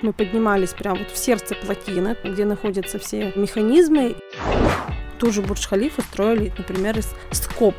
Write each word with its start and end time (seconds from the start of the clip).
Мы 0.00 0.12
поднимались 0.12 0.70
прямо 0.70 0.98
вот 0.98 1.10
в 1.10 1.18
сердце 1.18 1.56
плотины, 1.56 2.16
где 2.22 2.44
находятся 2.44 2.98
все 3.00 3.32
механизмы. 3.34 4.14
Ту 5.18 5.32
же 5.32 5.42
Бурдж-Халифу 5.42 6.02
строили, 6.02 6.52
например, 6.56 6.98
из 6.98 7.12
скоб. 7.32 7.74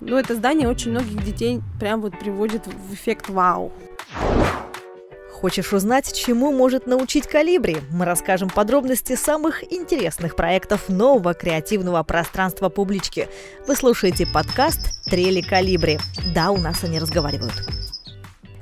Но 0.00 0.18
это 0.18 0.34
здание 0.34 0.68
очень 0.68 0.90
многих 0.90 1.24
детей 1.24 1.60
прям 1.78 2.00
вот 2.00 2.18
приводит 2.18 2.66
в 2.66 2.92
эффект 2.92 3.28
вау. 3.28 3.72
Хочешь 5.30 5.72
узнать, 5.72 6.12
чему 6.12 6.52
может 6.52 6.86
научить 6.86 7.28
Калибри? 7.28 7.78
Мы 7.90 8.04
расскажем 8.04 8.48
подробности 8.48 9.14
самых 9.14 9.62
интересных 9.72 10.34
проектов 10.34 10.88
нового 10.88 11.34
креативного 11.34 12.02
пространства 12.02 12.68
публички. 12.68 13.28
Вы 13.68 13.76
слушаете 13.76 14.26
подкаст 14.26 15.04
«Трели 15.04 15.40
Калибри». 15.40 15.98
Да, 16.34 16.50
у 16.50 16.58
нас 16.58 16.82
они 16.82 16.98
разговаривают. 16.98 17.54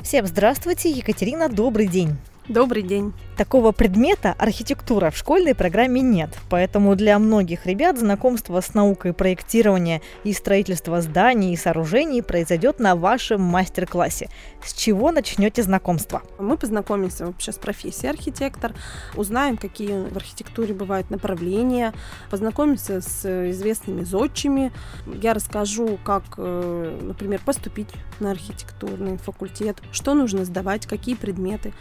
Всем 0.03 0.27
здравствуйте, 0.27 0.91
Екатерина, 0.91 1.49
добрый 1.49 1.87
день. 1.87 2.17
Добрый 2.51 2.83
день. 2.83 3.13
Такого 3.41 3.73
предмета 3.73 4.35
архитектура 4.37 5.11
в 5.11 5.17
школьной 5.17 5.55
программе 5.55 6.03
нет, 6.03 6.29
поэтому 6.51 6.95
для 6.95 7.19
многих 7.19 7.65
ребят 7.65 7.99
знакомство 7.99 8.61
с 8.61 8.75
наукой 8.75 9.15
проектирования 9.15 10.03
и 10.25 10.35
строительства 10.35 11.01
зданий 11.01 11.55
и 11.55 11.57
сооружений 11.57 12.23
произойдет 12.23 12.81
на 12.81 12.97
вашем 12.97 13.41
мастер-классе. 13.41 14.29
С 14.63 14.75
чего 14.75 15.11
начнете 15.11 15.63
знакомство? 15.63 16.21
Мы 16.39 16.59
познакомимся 16.59 17.25
вообще 17.25 17.53
с 17.53 17.57
профессией 17.57 18.11
архитектор, 18.11 18.75
узнаем, 19.17 19.57
какие 19.57 20.07
в 20.11 20.17
архитектуре 20.19 20.75
бывают 20.75 21.09
направления, 21.09 21.95
познакомимся 22.29 23.01
с 23.01 23.25
известными 23.53 24.05
зодчими. 24.05 24.71
Я 25.07 25.33
расскажу, 25.33 25.99
как, 26.05 26.25
э, 26.37 26.99
например, 27.01 27.41
поступить 27.43 27.89
на 28.21 28.33
архитектурный 28.33 29.17
факультет, 29.17 29.79
что 29.93 30.13
нужно 30.13 30.45
сдавать, 30.45 30.85
какие 30.85 31.15
предметы. 31.15 31.73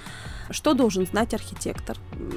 Что 0.51 0.73
должен 0.73 1.05
знать 1.05 1.33
архитектор? 1.33 1.48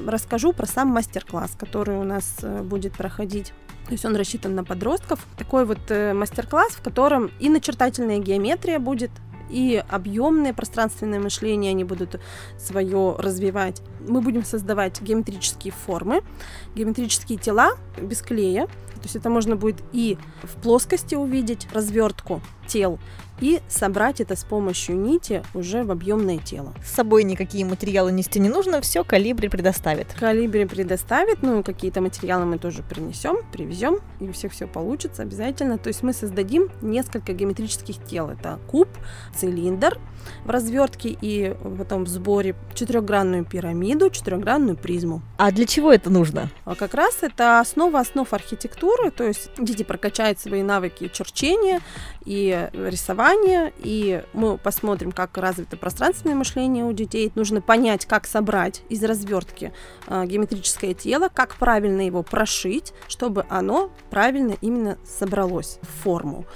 Расскажу 0.07 0.53
про 0.53 0.67
сам 0.67 0.89
мастер-класс, 0.89 1.53
который 1.59 1.97
у 1.97 2.05
нас 2.05 2.39
э, 2.43 2.63
будет 2.63 2.93
проходить. 2.95 3.53
То 3.87 3.93
есть 3.93 4.05
он 4.05 4.17
рассчитан 4.17 4.55
на 4.55 4.65
подростков. 4.65 5.27
Такой 5.37 5.65
вот 5.65 5.79
э, 5.89 6.13
мастер-класс, 6.13 6.73
в 6.73 6.83
котором 6.83 7.31
и 7.41 7.49
начертательная 7.49 8.19
геометрия 8.19 8.79
будет, 8.79 9.11
и 9.53 9.83
объемное 9.89 10.53
пространственное 10.53 11.21
мышление 11.21 11.71
они 11.71 11.85
будут 11.85 12.21
свое 12.59 13.15
развивать. 13.19 13.83
Мы 14.09 14.21
будем 14.21 14.45
создавать 14.45 15.01
геометрические 15.01 15.73
формы, 15.73 16.23
геометрические 16.75 17.39
тела 17.39 17.73
без 18.01 18.23
клея. 18.23 18.67
То 18.67 19.07
есть 19.07 19.17
это 19.17 19.31
можно 19.31 19.57
будет 19.57 19.83
и 19.93 20.17
в 20.45 20.63
плоскости 20.63 21.17
увидеть 21.17 21.67
развертку 21.73 22.41
тел, 22.69 23.01
и 23.41 23.61
собрать 23.69 24.21
это 24.21 24.37
с 24.37 24.45
помощью 24.45 24.97
нити 24.97 25.43
уже 25.53 25.83
в 25.83 25.91
объемное 25.91 26.39
тело. 26.39 26.73
С 26.85 26.93
собой 26.93 27.25
никакие 27.25 27.65
материалы 27.65 28.13
нести 28.13 28.39
не 28.39 28.49
нужно, 28.49 28.81
все 28.81 29.03
калибри 29.03 29.49
предоставит. 29.49 30.15
Калибри 30.19 30.65
предоставит, 30.65 31.43
ну 31.43 31.65
какие-то 31.65 32.01
материалы 32.01 32.47
мы 32.47 32.59
тоже 32.59 32.85
принесем, 32.85 33.39
привезем, 33.53 33.99
и 34.21 34.29
у 34.29 34.33
всех 34.33 34.53
все 34.53 34.69
получится 34.69 35.23
обязательно. 35.23 35.77
То 35.77 35.89
есть 35.89 36.05
мы 36.05 36.13
создадим 36.13 36.69
несколько 36.81 37.33
геометрических 37.33 38.05
тел. 38.05 38.31
Это 38.31 38.61
куб, 38.69 38.89
цилиндр 39.43 39.99
в 40.45 40.51
развертке 40.51 41.17
и 41.21 41.55
потом 41.79 42.05
в 42.05 42.09
сборе 42.09 42.55
четырехгранную 42.75 43.45
пирамиду, 43.45 44.09
четырехгранную 44.09 44.77
призму. 44.77 45.21
А 45.37 45.51
для 45.51 45.67
чего 45.67 45.93
это 45.93 46.11
нужно? 46.11 46.49
А 46.65 46.77
как 46.77 46.95
раз 46.95 47.19
это 47.23 47.59
основа 47.59 48.01
основ 48.01 48.33
архитектуры, 48.33 49.11
то 49.11 49.25
есть 49.25 49.51
дети 49.59 49.83
прокачают 49.83 50.39
свои 50.39 50.63
навыки 50.63 51.11
черчения 51.13 51.81
и 52.25 52.69
рисования 52.73 53.73
и 53.79 54.23
мы 54.33 54.59
посмотрим, 54.59 55.11
как 55.11 55.37
развито 55.37 55.77
пространственное 55.77 56.37
мышление 56.37 56.85
у 56.85 56.93
детей. 56.93 57.33
Нужно 57.35 57.61
понять, 57.61 58.07
как 58.07 58.27
собрать 58.27 58.83
из 58.89 59.03
развертки 59.03 59.73
э, 60.07 60.25
геометрическое 60.27 60.95
тело, 60.95 61.29
как 61.33 61.57
правильно 61.57 62.03
его 62.03 62.23
прошить, 62.23 62.93
чтобы 63.09 63.45
оно 63.49 63.91
правильно 64.11 64.55
именно 64.61 64.99
собралось 65.05 65.79
в 65.83 66.03
форму. 66.03 66.47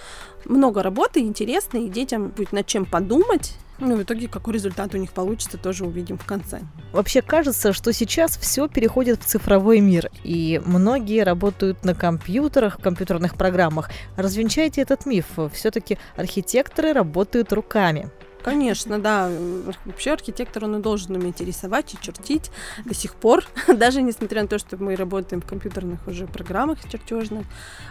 Много 0.49 0.83
работы, 0.83 1.21
интересно, 1.21 1.79
и 1.79 1.89
детям 1.89 2.29
будет 2.29 2.53
над 2.53 2.67
чем 2.67 2.87
подумать, 2.87 3.55
ну, 3.79 3.97
в 3.97 4.03
итоге, 4.03 4.27
какой 4.27 4.55
результат 4.55 4.95
у 4.95 4.97
них 4.97 5.13
получится, 5.13 5.59
тоже 5.59 5.85
увидим 5.85 6.17
в 6.17 6.25
конце. 6.25 6.61
Вообще 6.93 7.21
кажется, 7.21 7.75
что 7.75 7.93
сейчас 7.93 8.39
все 8.39 8.69
переходит 8.69 9.21
в 9.23 9.27
цифровой 9.27 9.81
мир, 9.81 10.11
и 10.25 10.63
многие 10.65 11.25
работают 11.25 11.85
на 11.85 11.95
компьютерах, 11.95 12.79
в 12.79 12.83
компьютерных 12.83 13.35
программах. 13.35 13.91
Развенчайте 14.17 14.81
этот 14.81 15.05
миф. 15.05 15.27
Все-таки 15.53 15.99
архитекторы 16.17 16.93
работают 16.95 17.53
руками. 17.53 18.09
Конечно, 18.47 19.01
да. 19.01 19.29
Вообще 19.85 20.13
архитектор, 20.13 20.67
он 20.67 20.77
и 20.77 20.81
должен 20.81 21.17
уметь 21.17 21.41
рисовать, 21.41 21.93
и 21.95 21.99
чертить 22.01 22.53
до 22.85 22.95
сих 22.95 23.17
пор. 23.17 23.45
Даже 23.67 24.03
несмотря 24.03 24.43
на 24.43 24.47
то, 24.47 24.61
что 24.61 24.77
мы 24.77 24.95
работаем 24.95 25.43
в 25.43 25.47
компьютерных 25.47 26.07
уже 26.07 26.29
программах 26.29 26.79
чертежных. 26.89 27.45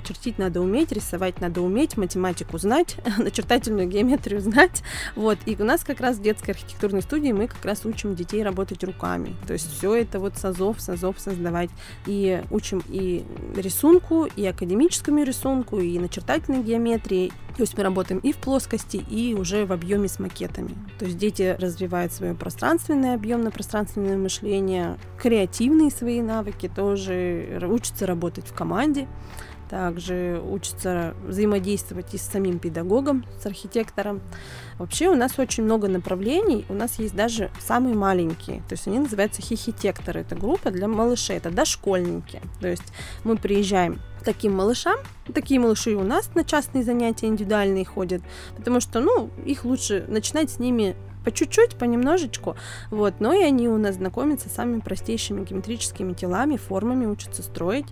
Чертить 0.07 0.37
надо 0.37 0.61
уметь, 0.61 0.93
рисовать 0.93 1.41
надо 1.41 1.61
уметь, 1.61 1.97
математику 1.97 2.57
знать, 2.57 2.95
начертательную 3.17 3.89
геометрию 3.89 4.39
знать. 4.39 4.81
Вот. 5.17 5.37
И 5.45 5.57
у 5.59 5.65
нас 5.65 5.83
как 5.83 5.99
раз 5.99 6.19
в 6.19 6.21
детской 6.21 6.51
архитектурной 6.51 7.01
студии 7.01 7.33
мы 7.33 7.47
как 7.47 7.65
раз 7.65 7.83
учим 7.83 8.15
детей 8.15 8.41
работать 8.41 8.81
руками. 8.85 9.35
То 9.47 9.51
есть 9.51 9.69
все 9.77 9.93
это 9.93 10.19
вот 10.19 10.37
с 10.37 10.45
азов, 10.45 10.79
с 10.79 10.87
азов 10.87 11.19
создавать. 11.19 11.69
И 12.05 12.41
учим 12.49 12.81
и 12.87 13.25
рисунку, 13.57 14.29
и 14.37 14.45
академическому 14.45 15.21
рисунку, 15.23 15.81
и 15.81 15.99
начертательной 15.99 16.63
геометрии. 16.63 17.33
То 17.57 17.63
есть 17.63 17.77
мы 17.77 17.83
работаем 17.83 18.19
и 18.19 18.31
в 18.31 18.37
плоскости, 18.37 18.97
и 18.97 19.33
уже 19.33 19.65
в 19.65 19.71
объеме 19.71 20.07
с 20.07 20.19
макетом 20.19 20.44
макетами. 20.45 20.75
То 20.99 21.05
есть 21.05 21.17
дети 21.17 21.55
развивают 21.59 22.13
свое 22.13 22.33
пространственное, 22.33 23.15
объемно-пространственное 23.15 24.17
мышление, 24.17 24.97
креативные 25.21 25.91
свои 25.91 26.21
навыки, 26.21 26.71
тоже 26.73 27.59
учатся 27.69 28.05
работать 28.05 28.47
в 28.47 28.53
команде, 28.53 29.07
также 29.69 30.41
учатся 30.45 31.13
взаимодействовать 31.25 32.13
и 32.13 32.17
с 32.17 32.21
самим 32.21 32.59
педагогом, 32.59 33.25
с 33.39 33.45
архитектором. 33.45 34.21
Вообще 34.77 35.07
у 35.07 35.15
нас 35.15 35.37
очень 35.39 35.63
много 35.63 35.87
направлений, 35.87 36.65
у 36.69 36.73
нас 36.73 36.99
есть 36.99 37.15
даже 37.15 37.49
самые 37.59 37.95
маленькие, 37.95 38.59
то 38.67 38.73
есть 38.73 38.87
они 38.87 38.99
называются 38.99 39.41
хихитекторы, 39.41 40.21
это 40.21 40.35
группа 40.35 40.71
для 40.71 40.87
малышей, 40.87 41.37
это 41.37 41.49
дошкольники, 41.49 42.41
то 42.59 42.67
есть 42.67 42.93
мы 43.23 43.37
приезжаем 43.37 43.99
таким 44.25 44.55
малышам. 44.55 44.97
Такие 45.33 45.59
малыши 45.59 45.95
у 45.95 46.03
нас 46.03 46.31
на 46.33 46.43
частные 46.43 46.83
занятия 46.83 47.27
индивидуальные 47.27 47.85
ходят, 47.85 48.21
потому 48.57 48.81
что, 48.81 48.99
ну, 48.99 49.29
их 49.45 49.63
лучше 49.63 50.03
начинать 50.07 50.49
с 50.49 50.59
ними 50.59 50.95
по 51.23 51.31
чуть-чуть, 51.31 51.75
понемножечку, 51.75 52.55
вот, 52.91 53.15
но 53.19 53.33
и 53.33 53.41
они 53.41 53.67
у 53.67 53.77
нас 53.77 53.95
знакомятся 53.95 54.49
с 54.49 54.53
самыми 54.53 54.79
простейшими 54.79 55.43
геометрическими 55.43 56.13
телами, 56.13 56.57
формами, 56.57 57.05
учатся 57.05 57.41
строить. 57.41 57.87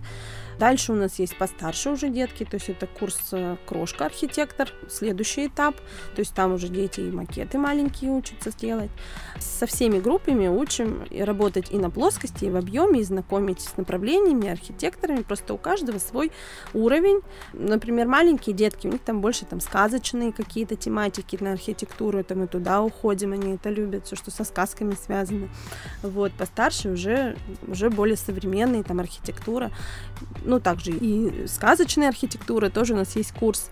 Дальше 0.59 0.91
у 0.94 0.96
нас 0.96 1.19
есть 1.19 1.38
постарше 1.38 1.91
уже 1.91 2.09
детки, 2.09 2.46
то 2.46 2.56
есть 2.56 2.69
это 2.69 2.88
курс 2.88 3.19
э, 3.31 3.58
крошка 3.66 4.06
архитектор, 4.06 4.69
следующий 4.90 5.47
этап, 5.47 5.75
то 6.16 6.19
есть 6.19 6.34
там 6.34 6.53
уже 6.53 6.68
дети 6.68 7.02
и 7.02 7.12
макеты 7.12 7.58
маленькие 7.58 8.12
учатся 8.12 8.52
делать. 8.58 8.92
Со 9.40 9.66
всеми 9.66 10.00
группами 10.00 10.47
учим 10.47 11.06
работать 11.12 11.72
и 11.72 11.78
на 11.78 11.90
плоскости, 11.90 12.46
и 12.46 12.50
в 12.50 12.56
объеме, 12.56 13.02
и 13.02 13.03
знакомить 13.03 13.62
с 13.62 13.78
направлениями, 13.78 14.50
архитекторами, 14.50 15.22
просто 15.22 15.53
у 15.53 15.58
каждого 15.58 16.00
свой 16.00 16.31
уровень. 16.74 17.22
Например, 17.53 18.08
маленькие 18.08 18.56
детки, 18.56 18.88
у 18.88 18.92
них 18.92 19.02
там 19.02 19.22
больше 19.22 19.46
там 19.46 19.59
сказочные 19.59 20.31
какие-то 20.31 20.75
тематики 20.75 21.38
на 21.40 21.53
архитектуру, 21.53 22.19
это 22.19 22.36
мы 22.36 22.47
туда 22.47 22.81
уходим, 22.81 23.34
они 23.34 23.56
это 23.56 23.69
любят, 23.69 24.06
все, 24.06 24.16
что 24.16 24.31
со 24.31 24.44
сказками 24.44 24.96
связано. 24.96 25.50
Вот, 26.02 26.31
постарше 26.34 26.90
уже, 26.90 27.38
уже 27.68 27.90
более 27.90 28.18
современные, 28.18 28.84
там 28.84 29.00
архитектура 29.00 29.72
ну, 30.46 30.59
также 30.59 30.92
и 30.92 31.48
сказочная 31.48 32.09
архитектура, 32.09 32.70
тоже 32.70 32.94
у 32.94 32.98
нас 32.98 33.16
есть 33.16 33.34
курс 33.34 33.70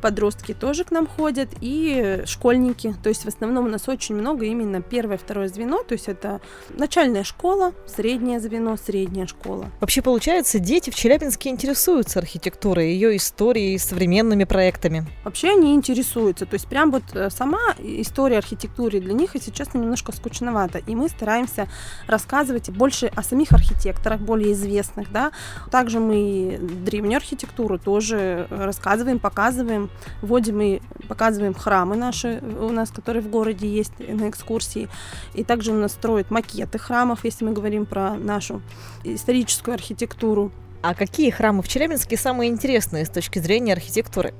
подростки 0.00 0.54
тоже 0.54 0.84
к 0.84 0.90
нам 0.90 1.06
ходят, 1.06 1.48
и 1.60 2.22
школьники. 2.26 2.94
То 3.02 3.08
есть 3.08 3.24
в 3.24 3.28
основном 3.28 3.66
у 3.66 3.68
нас 3.68 3.88
очень 3.88 4.14
много 4.14 4.46
именно 4.46 4.80
первое, 4.82 5.18
второе 5.18 5.48
звено, 5.48 5.82
то 5.82 5.92
есть 5.92 6.08
это 6.08 6.40
начальная 6.70 7.24
школа, 7.24 7.72
среднее 7.86 8.40
звено, 8.40 8.76
средняя 8.76 9.26
школа. 9.26 9.66
Вообще, 9.80 10.02
получается, 10.02 10.58
дети 10.58 10.90
в 10.90 10.94
Челябинске 10.94 11.50
интересуются 11.50 12.18
архитектурой, 12.18 12.92
ее 12.92 13.16
историей, 13.16 13.78
современными 13.78 14.44
проектами. 14.44 15.06
Вообще 15.24 15.50
они 15.50 15.74
интересуются, 15.74 16.46
то 16.46 16.54
есть 16.54 16.66
прям 16.66 16.90
вот 16.90 17.02
э, 17.14 17.30
сама 17.30 17.60
история 17.78 18.38
архитектуры 18.38 19.00
для 19.00 19.12
них, 19.12 19.34
если 19.34 19.50
честно, 19.50 19.78
немножко 19.78 20.12
скучновато, 20.12 20.78
и 20.78 20.94
мы 20.94 21.08
стараемся 21.08 21.68
рассказывать 22.06 22.70
больше 22.70 23.06
о 23.14 23.22
самих 23.22 23.52
архитекторах, 23.52 24.20
более 24.20 24.52
известных, 24.52 25.12
да. 25.12 25.32
Также 25.70 26.00
мы 26.00 26.58
древнюю 26.84 27.16
архитектуру 27.16 27.78
тоже 27.78 28.46
рассказываем, 28.50 29.18
показываем, 29.18 29.89
вводим 30.22 30.60
и 30.60 30.80
показываем 31.08 31.54
храмы 31.54 31.96
наши 31.96 32.40
у 32.60 32.70
нас, 32.70 32.90
которые 32.90 33.22
в 33.22 33.28
городе 33.28 33.68
есть 33.68 33.92
на 33.98 34.28
экскурсии. 34.28 34.88
И 35.34 35.44
также 35.44 35.72
у 35.72 35.76
нас 35.76 35.92
строят 35.92 36.30
макеты 36.30 36.78
храмов, 36.78 37.24
если 37.24 37.44
мы 37.44 37.52
говорим 37.52 37.86
про 37.86 38.14
нашу 38.14 38.62
историческую 39.04 39.74
архитектуру. 39.74 40.52
А 40.82 40.94
какие 40.94 41.30
храмы 41.30 41.62
в 41.62 41.68
Челябинске 41.68 42.16
самые 42.16 42.50
интересные 42.50 43.04
с 43.04 43.10
точки 43.10 43.38
зрения 43.38 43.74
архитектуры? 43.74 44.32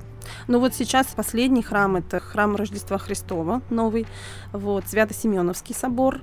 Ну 0.48 0.58
вот 0.60 0.74
сейчас 0.74 1.08
последний 1.08 1.62
храм 1.62 1.96
это 1.96 2.20
храм 2.20 2.56
Рождества 2.56 2.98
Христова, 2.98 3.62
новый, 3.70 4.06
вот, 4.52 4.84
Свято-Семеновский 4.88 5.74
собор, 5.74 6.20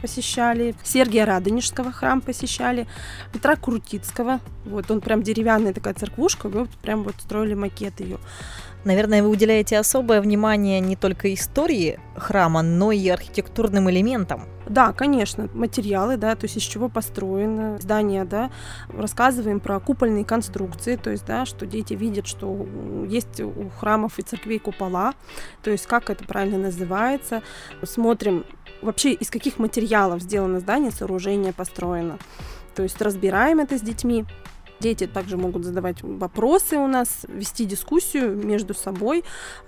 посещали, 0.00 0.74
Сергия 0.82 1.24
Радонежского 1.24 1.92
храм 1.92 2.20
посещали, 2.20 2.86
Петра 3.32 3.56
Крутицкого. 3.56 4.40
Вот 4.64 4.90
он 4.90 5.00
прям 5.00 5.22
деревянная 5.22 5.72
такая 5.72 5.94
церквушка, 5.94 6.48
мы 6.48 6.60
вот 6.60 6.70
прям 6.82 7.02
вот 7.04 7.14
строили 7.18 7.54
макет 7.54 8.00
ее. 8.00 8.18
Наверное, 8.84 9.22
вы 9.22 9.28
уделяете 9.28 9.78
особое 9.78 10.22
внимание 10.22 10.80
не 10.80 10.96
только 10.96 11.32
истории 11.34 12.00
храма, 12.16 12.62
но 12.62 12.92
и 12.92 13.08
архитектурным 13.08 13.90
элементам. 13.90 14.44
Да, 14.66 14.92
конечно, 14.92 15.50
материалы, 15.52 16.16
да, 16.16 16.34
то 16.34 16.44
есть 16.44 16.56
из 16.56 16.62
чего 16.62 16.88
построено 16.88 17.78
здание, 17.78 18.24
да, 18.24 18.50
рассказываем 18.88 19.58
про 19.58 19.80
купольные 19.80 20.24
конструкции, 20.24 20.96
то 20.96 21.10
есть, 21.10 21.26
да, 21.26 21.44
что 21.44 21.66
дети 21.66 21.94
видят, 21.94 22.26
что 22.26 22.66
есть 23.08 23.40
у 23.40 23.68
храмов 23.80 24.18
и 24.18 24.22
церквей 24.22 24.60
купола, 24.60 25.14
то 25.62 25.70
есть 25.70 25.86
как 25.86 26.08
это 26.08 26.24
правильно 26.24 26.58
называется, 26.58 27.42
смотрим 27.82 28.44
вообще 28.82 29.12
из 29.12 29.30
каких 29.30 29.58
материалов 29.58 30.22
сделано 30.22 30.60
здание, 30.60 30.90
сооружение 30.90 31.52
построено, 31.52 32.18
то 32.74 32.82
есть 32.82 33.00
разбираем 33.00 33.60
это 33.60 33.78
с 33.78 33.80
детьми, 33.80 34.26
Дети 34.80 35.06
также 35.06 35.36
могут 35.36 35.64
задавать 35.64 36.02
вопросы 36.02 36.78
у 36.78 36.86
нас, 36.86 37.26
вести 37.28 37.66
дискуссию 37.66 38.34
между 38.34 38.72
собой 38.72 39.24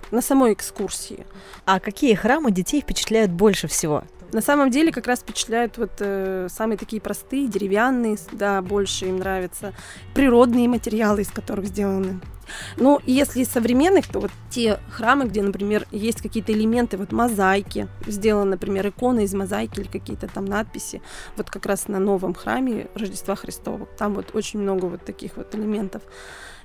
на 0.09 0.21
самой 0.21 0.53
экскурсии. 0.53 1.27
А 1.65 1.79
какие 1.79 2.15
храмы 2.15 2.51
детей 2.51 2.81
впечатляют 2.81 3.31
больше 3.31 3.67
всего? 3.67 4.05
На 4.33 4.41
самом 4.41 4.71
деле 4.71 4.91
как 4.91 5.05
раз 5.05 5.19
впечатляют 5.19 5.77
вот 5.77 5.91
э, 5.99 6.47
самые 6.49 6.77
такие 6.77 6.99
простые, 6.99 7.47
деревянные, 7.47 8.17
да, 8.31 8.61
больше 8.63 9.05
им 9.05 9.17
нравятся. 9.17 9.73
Природные 10.15 10.67
материалы, 10.67 11.21
из 11.21 11.29
которых 11.29 11.67
сделаны. 11.67 12.19
Ну, 12.77 12.99
если 13.05 13.41
из 13.41 13.49
современных, 13.49 14.07
то 14.07 14.19
вот 14.19 14.31
те 14.49 14.79
храмы, 14.89 15.25
где, 15.25 15.41
например, 15.43 15.87
есть 15.91 16.21
какие-то 16.21 16.51
элементы, 16.51 16.97
вот 16.97 17.11
мозаики, 17.11 17.87
сделаны, 18.07 18.51
например, 18.51 18.87
иконы 18.87 19.23
из 19.23 19.33
мозаики 19.33 19.79
или 19.79 19.87
какие-то 19.87 20.27
там 20.27 20.45
надписи, 20.45 21.01
вот 21.37 21.49
как 21.49 21.65
раз 21.65 21.87
на 21.87 21.99
новом 21.99 22.33
храме 22.33 22.87
Рождества 22.95 23.35
Христова. 23.35 23.85
Там 23.97 24.15
вот 24.15 24.33
очень 24.33 24.59
много 24.59 24.85
вот 24.85 25.05
таких 25.05 25.37
вот 25.37 25.53
элементов 25.55 26.01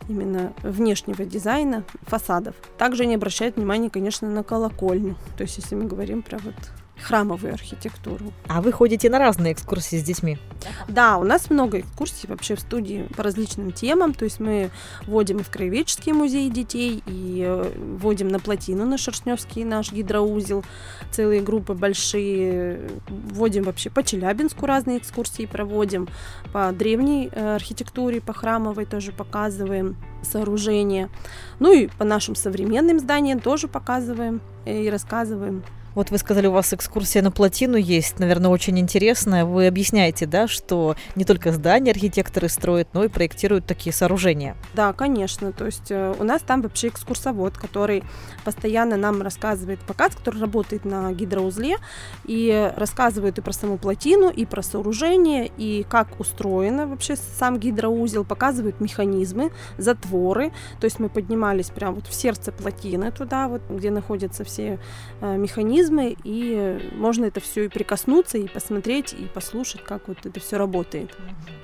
именно 0.08 0.54
внешнего 0.62 1.24
дизайна, 1.24 1.84
фасадов. 2.02 2.54
Также 2.78 3.02
они 3.02 3.16
обращают 3.16 3.56
внимание, 3.56 3.90
конечно, 3.90 4.28
на 4.28 4.42
колокольню. 4.42 5.16
То 5.36 5.42
есть, 5.42 5.58
если 5.58 5.74
мы 5.74 5.84
говорим 5.84 6.22
про 6.22 6.38
вот 6.38 6.54
храмовую 7.02 7.54
архитектуру. 7.54 8.32
А 8.46 8.60
вы 8.60 8.72
ходите 8.72 9.10
на 9.10 9.18
разные 9.18 9.52
экскурсии 9.52 9.96
с 9.96 10.02
детьми? 10.02 10.38
Да, 10.88 11.18
у 11.18 11.24
нас 11.24 11.50
много 11.50 11.80
экскурсий 11.80 12.28
вообще 12.28 12.56
в 12.56 12.60
студии 12.60 13.08
по 13.16 13.22
различным 13.22 13.72
темам. 13.72 14.14
То 14.14 14.24
есть 14.24 14.40
мы 14.40 14.70
вводим 15.06 15.38
и 15.38 15.42
в 15.42 15.50
краеведческий 15.50 16.12
музей 16.12 16.50
детей, 16.50 17.02
и 17.06 17.44
э, 17.46 17.72
вводим 17.76 18.28
на 18.28 18.40
плотину 18.40 18.84
на 18.84 18.98
Шершневский 18.98 19.64
наш 19.64 19.92
гидроузел. 19.92 20.64
Целые 21.10 21.40
группы 21.40 21.74
большие. 21.74 22.90
Вводим 23.08 23.64
вообще 23.64 23.90
по 23.90 24.02
Челябинску 24.02 24.66
разные 24.66 24.98
экскурсии 24.98 25.46
проводим. 25.46 26.08
По 26.52 26.72
древней 26.72 27.30
э, 27.32 27.54
архитектуре, 27.54 28.20
по 28.20 28.32
храмовой 28.32 28.86
тоже 28.86 29.12
показываем 29.12 29.96
сооружения. 30.22 31.08
Ну 31.60 31.72
и 31.72 31.86
по 31.86 32.04
нашим 32.04 32.34
современным 32.34 32.98
зданиям 32.98 33.40
тоже 33.40 33.68
показываем 33.68 34.40
и 34.66 34.88
рассказываем. 34.90 35.62
Вот 35.94 36.10
вы 36.10 36.18
сказали, 36.18 36.46
у 36.46 36.52
вас 36.52 36.72
экскурсия 36.72 37.22
на 37.22 37.30
плотину 37.30 37.76
есть, 37.76 38.18
наверное, 38.18 38.50
очень 38.50 38.78
интересная. 38.78 39.44
Вы 39.44 39.66
объясняете, 39.66 40.26
да, 40.26 40.46
что 40.46 40.96
не 41.14 41.24
только 41.24 41.52
здания 41.52 41.90
архитекторы 41.90 42.48
строят, 42.48 42.88
но 42.92 43.04
и 43.04 43.08
проектируют 43.08 43.66
такие 43.66 43.92
сооружения. 43.92 44.56
Да, 44.74 44.92
конечно. 44.92 45.52
То 45.52 45.66
есть 45.66 45.90
э, 45.90 46.14
у 46.18 46.24
нас 46.24 46.42
там 46.42 46.62
вообще 46.62 46.88
экскурсовод, 46.88 47.56
который 47.56 48.04
постоянно 48.44 48.96
нам 48.96 49.22
рассказывает 49.22 49.80
показ, 49.80 50.14
который 50.14 50.40
работает 50.40 50.84
на 50.84 51.12
гидроузле, 51.12 51.78
и 52.26 52.72
рассказывает 52.76 53.38
и 53.38 53.40
про 53.40 53.52
саму 53.52 53.78
плотину, 53.78 54.30
и 54.30 54.44
про 54.44 54.62
сооружение, 54.62 55.50
и 55.56 55.84
как 55.88 56.20
устроено 56.20 56.86
вообще 56.86 57.16
сам 57.16 57.58
гидроузел, 57.58 58.24
показывает 58.24 58.80
механизмы, 58.80 59.50
затворы. 59.78 60.52
То 60.80 60.84
есть 60.84 60.98
мы 60.98 61.08
поднимались 61.08 61.70
прямо 61.70 61.96
вот 61.96 62.06
в 62.06 62.14
сердце 62.14 62.52
плотины 62.52 63.10
туда, 63.10 63.48
вот 63.48 63.62
где 63.68 63.90
находятся 63.90 64.44
все 64.44 64.78
э, 65.20 65.36
механизмы, 65.36 65.77
механизмы, 65.78 66.16
и 66.24 66.90
можно 66.94 67.26
это 67.26 67.40
все 67.40 67.64
и 67.64 67.68
прикоснуться, 67.68 68.38
и 68.38 68.48
посмотреть, 68.48 69.12
и 69.12 69.26
послушать, 69.26 69.82
как 69.84 70.08
вот 70.08 70.18
это 70.24 70.40
все 70.40 70.56
работает. 70.58 71.14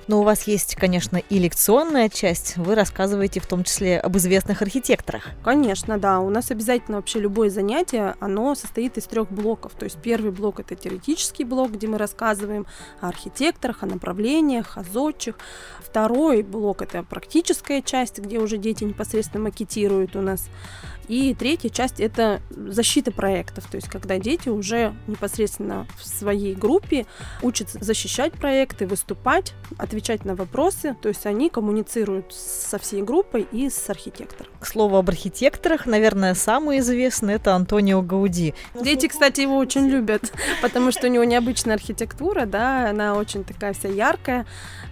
Но 0.07 0.19
у 0.19 0.23
вас 0.23 0.43
есть, 0.43 0.75
конечно, 0.75 1.17
и 1.17 1.39
лекционная 1.39 2.09
часть. 2.09 2.57
Вы 2.57 2.75
рассказываете 2.75 3.39
в 3.39 3.47
том 3.47 3.63
числе 3.63 3.99
об 3.99 4.15
известных 4.17 4.61
архитекторах. 4.61 5.29
Конечно, 5.43 5.97
да. 5.97 6.19
У 6.19 6.29
нас 6.29 6.51
обязательно 6.51 6.97
вообще 6.97 7.19
любое 7.19 7.49
занятие, 7.49 8.15
оно 8.19 8.53
состоит 8.53 8.97
из 8.97 9.05
трех 9.05 9.31
блоков. 9.31 9.73
То 9.73 9.85
есть 9.85 9.97
первый 9.97 10.31
блок 10.31 10.59
это 10.59 10.75
теоретический 10.75 11.43
блок, 11.43 11.71
где 11.71 11.87
мы 11.87 11.97
рассказываем 11.97 12.67
о 13.01 13.07
архитекторах, 13.07 13.81
о 13.81 13.87
направлениях, 13.87 14.77
о 14.77 14.83
зодчих. 14.83 15.39
Второй 15.79 16.43
блок 16.43 16.83
это 16.83 17.01
практическая 17.01 17.81
часть, 17.81 18.19
где 18.19 18.37
уже 18.37 18.57
дети 18.57 18.83
непосредственно 18.83 19.45
макетируют 19.45 20.15
у 20.15 20.21
нас. 20.21 20.49
И 21.07 21.35
третья 21.35 21.69
часть 21.69 21.99
это 21.99 22.41
защита 22.49 23.11
проектов, 23.11 23.65
то 23.69 23.75
есть 23.75 23.87
когда 24.05 24.19
дети 24.19 24.49
уже 24.49 24.93
непосредственно 25.07 25.87
в 25.97 26.05
своей 26.05 26.53
группе 26.53 27.07
учатся 27.41 27.83
защищать 27.83 28.33
проекты, 28.33 28.85
выступать, 28.85 29.53
отвечать 29.79 30.25
на 30.25 30.35
вопросы, 30.35 30.95
то 31.01 31.09
есть 31.09 31.25
они 31.25 31.49
коммуницируют 31.49 32.31
со 32.31 32.77
всей 32.77 33.01
группой 33.01 33.47
и 33.51 33.67
с 33.67 33.89
архитектором. 33.89 34.51
К 34.59 34.67
слову 34.67 34.97
об 34.97 35.09
архитекторах, 35.09 35.87
наверное, 35.87 36.35
самый 36.35 36.79
известный 36.79 37.33
это 37.33 37.55
Антонио 37.55 38.03
Гауди. 38.03 38.53
Дети, 38.79 39.07
кстати, 39.07 39.41
его 39.41 39.57
очень 39.57 39.87
любят, 39.87 40.31
потому 40.61 40.91
что 40.91 41.07
у 41.07 41.09
него 41.09 41.23
необычная 41.23 41.73
архитектура, 41.73 42.45
да, 42.45 42.91
она 42.91 43.15
очень 43.15 43.43
такая 43.43 43.73
вся 43.73 43.89
яркая. 43.89 44.45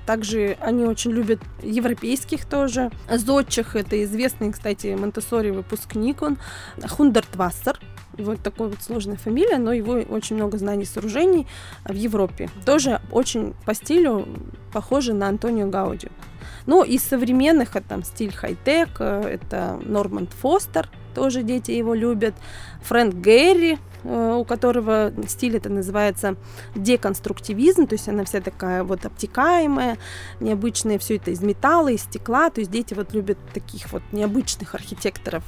Также 0.08 0.58
они 0.60 0.86
очень 0.86 1.12
любят 1.12 1.40
европейских 1.62 2.46
тоже. 2.46 2.90
Зодчих, 3.08 3.76
это 3.76 4.04
известный, 4.04 4.52
кстати, 4.52 4.88
Монтессори 4.96 5.52
выпускник 5.52 6.24
он, 6.24 6.40
Хундерт 6.90 7.36
Вот 8.18 8.42
такой 8.42 8.70
вот 8.70 8.82
сложная 8.82 9.18
фамилия, 9.18 9.58
но 9.58 9.74
его 9.74 9.94
очень 9.94 10.36
много 10.36 10.58
знаний 10.58 10.86
сооружений 10.86 11.48
в 11.86 11.94
Европе. 11.94 12.50
Тоже 12.66 13.02
очень 13.12 13.54
по 13.66 13.74
стилю 13.74 14.28
похоже 14.72 15.14
на 15.14 15.28
Антонио 15.28 15.68
Гауди. 15.68 16.10
Ну, 16.66 16.84
из 16.84 17.04
современных 17.04 17.76
это 17.76 17.90
там 17.90 18.04
стиль 18.04 18.34
хай-тек, 18.34 18.90
э, 19.00 19.22
это 19.24 19.80
Норманд 19.84 20.32
Фостер, 20.34 20.90
тоже 21.14 21.44
дети 21.44 21.72
его 21.72 21.94
любят, 21.94 22.36
Фрэнк 22.84 23.16
Гэри, 23.16 23.78
Э, 24.04 24.36
у 24.38 24.44
которого 24.44 25.14
стиль 25.28 25.56
это 25.56 25.70
называется 25.70 26.36
деконструктивизм, 26.76 27.88
то 27.88 27.94
есть 27.94 28.10
она 28.10 28.26
вся 28.26 28.42
такая 28.42 28.84
вот 28.84 29.06
обтекаемая, 29.06 29.98
необычная, 30.40 31.00
все 31.00 31.16
это 31.16 31.32
из 31.32 31.42
металла, 31.42 31.90
из 31.90 32.02
стекла, 32.02 32.50
то 32.50 32.60
есть 32.60 32.72
дети 32.72 32.94
вот 32.94 33.14
любят 33.14 33.38
таких 33.54 33.92
вот 33.92 34.04
необычных 34.12 34.76
архитекторов, 34.76 35.44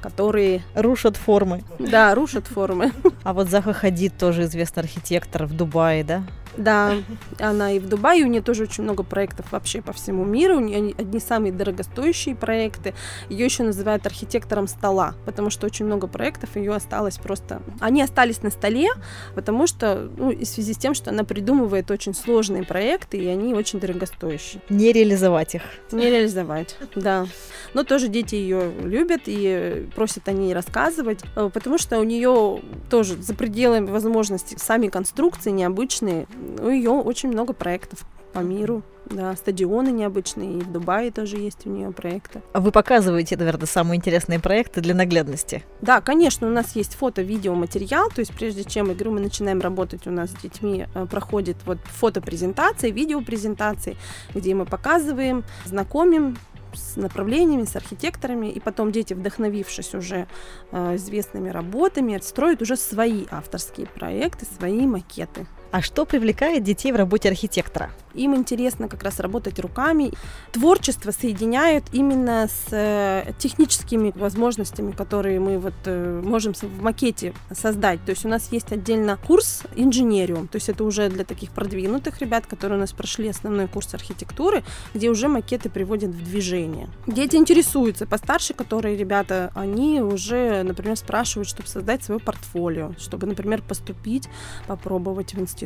которые... 0.00 0.62
Рушат 0.74 1.16
формы. 1.16 1.62
Да, 1.78 2.14
рушат 2.14 2.46
формы. 2.46 2.92
А 3.22 3.32
вот 3.32 3.48
Заха 3.48 3.72
Хадид 3.72 4.18
тоже 4.18 4.42
известный 4.44 4.80
архитектор 4.80 5.46
в 5.46 5.56
Дубае, 5.56 6.02
да? 6.02 6.24
Да, 6.56 6.94
она 7.38 7.72
и 7.72 7.78
в 7.78 7.88
Дубае, 7.88 8.24
у 8.24 8.28
нее 8.28 8.42
тоже 8.42 8.64
очень 8.64 8.84
много 8.84 9.02
проектов 9.02 9.52
вообще 9.52 9.82
по 9.82 9.92
всему 9.92 10.24
миру, 10.24 10.56
у 10.56 10.60
нее 10.60 10.94
одни 10.98 11.20
самые 11.20 11.52
дорогостоящие 11.52 12.36
проекты. 12.36 12.94
Ее 13.28 13.44
еще 13.44 13.62
называют 13.62 14.06
архитектором 14.06 14.66
стола, 14.66 15.14
потому 15.24 15.50
что 15.50 15.66
очень 15.66 15.86
много 15.86 16.06
проектов 16.06 16.56
ее 16.56 16.74
осталось 16.74 17.18
просто... 17.18 17.62
Они 17.80 18.02
остались 18.02 18.42
на 18.42 18.50
столе, 18.50 18.88
потому 19.34 19.66
что, 19.66 20.10
ну, 20.16 20.30
в 20.30 20.44
связи 20.44 20.74
с 20.74 20.78
тем, 20.78 20.94
что 20.94 21.10
она 21.10 21.24
придумывает 21.24 21.90
очень 21.90 22.14
сложные 22.14 22.64
проекты, 22.64 23.18
и 23.18 23.26
они 23.26 23.54
очень 23.54 23.80
дорогостоящие. 23.80 24.62
Не 24.68 24.92
реализовать 24.92 25.54
их. 25.54 25.62
Не 25.90 26.10
реализовать, 26.10 26.76
да. 26.94 27.26
Но 27.74 27.84
тоже 27.84 28.08
дети 28.08 28.34
ее 28.34 28.72
любят 28.82 29.22
и 29.26 29.88
просят 29.94 30.28
о 30.28 30.32
ней 30.32 30.52
рассказывать, 30.54 31.20
э, 31.36 31.50
потому 31.52 31.78
что 31.78 31.98
у 31.98 32.04
нее 32.04 32.60
тоже 32.90 33.20
за 33.20 33.34
пределами 33.34 33.90
возможностей 33.90 34.56
сами 34.58 34.88
конструкции 34.88 35.50
необычные, 35.50 36.26
у 36.60 36.70
нее 36.70 36.90
очень 36.90 37.30
много 37.30 37.52
проектов 37.52 38.04
по 38.32 38.40
миру. 38.40 38.82
Да, 39.06 39.34
стадионы 39.36 39.88
необычные, 39.88 40.58
и 40.58 40.60
в 40.60 40.72
Дубае 40.72 41.10
тоже 41.10 41.36
есть 41.36 41.66
у 41.66 41.70
нее 41.70 41.90
проекты. 41.90 42.40
А 42.52 42.60
вы 42.60 42.70
показываете, 42.70 43.36
наверное, 43.36 43.66
самые 43.66 43.98
интересные 43.98 44.38
проекты 44.38 44.80
для 44.80 44.94
наглядности? 44.94 45.64
Да, 45.82 46.00
конечно, 46.00 46.46
у 46.46 46.50
нас 46.50 46.76
есть 46.76 46.94
фото, 46.94 47.20
видео, 47.20 47.54
материал, 47.54 48.08
то 48.10 48.20
есть 48.20 48.32
прежде 48.32 48.64
чем, 48.64 48.86
говорю, 48.86 49.12
мы 49.12 49.20
начинаем 49.20 49.60
работать, 49.60 50.06
у 50.06 50.10
нас 50.10 50.30
с 50.30 50.34
детьми 50.34 50.86
э, 50.94 51.06
проходит 51.06 51.56
вот 51.66 51.78
фотопрезентации, 51.84 52.90
видеопрезентации, 52.90 53.96
где 54.34 54.54
мы 54.54 54.66
показываем, 54.66 55.44
знакомим 55.66 56.38
с 56.72 56.96
направлениями, 56.96 57.64
с 57.64 57.76
архитекторами, 57.76 58.46
и 58.46 58.60
потом 58.60 58.92
дети, 58.92 59.14
вдохновившись 59.14 59.94
уже 59.94 60.26
э, 60.70 60.96
известными 60.96 61.50
работами, 61.50 62.18
строят 62.22 62.62
уже 62.62 62.76
свои 62.76 63.26
авторские 63.30 63.88
проекты, 63.88 64.46
свои 64.46 64.86
макеты. 64.86 65.46
А 65.72 65.80
что 65.80 66.04
привлекает 66.04 66.62
детей 66.64 66.92
в 66.92 66.96
работе 66.96 67.30
архитектора? 67.30 67.90
Им 68.12 68.36
интересно 68.36 68.88
как 68.88 69.02
раз 69.02 69.20
работать 69.20 69.58
руками. 69.58 70.12
Творчество 70.52 71.12
соединяют 71.12 71.84
именно 71.92 72.46
с 72.46 72.66
э, 72.72 73.32
техническими 73.38 74.12
возможностями, 74.14 74.90
которые 74.92 75.40
мы 75.40 75.58
вот 75.58 75.72
э, 75.86 76.20
можем 76.22 76.52
в 76.52 76.82
макете 76.82 77.32
создать. 77.52 78.04
То 78.04 78.10
есть 78.10 78.26
у 78.26 78.28
нас 78.28 78.52
есть 78.52 78.70
отдельно 78.70 79.16
курс 79.26 79.62
инженериум, 79.74 80.46
то 80.46 80.56
есть 80.56 80.68
это 80.68 80.84
уже 80.84 81.08
для 81.08 81.24
таких 81.24 81.52
продвинутых 81.52 82.20
ребят, 82.20 82.44
которые 82.46 82.76
у 82.76 82.80
нас 82.80 82.92
прошли 82.92 83.28
основной 83.28 83.66
курс 83.66 83.94
архитектуры, 83.94 84.64
где 84.92 85.08
уже 85.08 85.28
макеты 85.28 85.70
приводят 85.70 86.10
в 86.10 86.22
движение. 86.22 86.90
Дети 87.06 87.36
интересуются, 87.36 88.04
постарше, 88.04 88.52
которые 88.52 88.98
ребята, 88.98 89.50
они 89.54 90.02
уже, 90.02 90.64
например, 90.64 90.98
спрашивают, 90.98 91.48
чтобы 91.48 91.66
создать 91.66 92.04
свое 92.04 92.20
портфолио, 92.20 92.92
чтобы, 92.98 93.26
например, 93.26 93.62
поступить, 93.62 94.28
попробовать 94.66 95.32
в 95.32 95.40
институт. 95.40 95.61